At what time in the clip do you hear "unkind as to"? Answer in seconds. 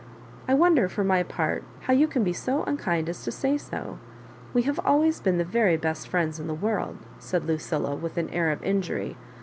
2.63-3.31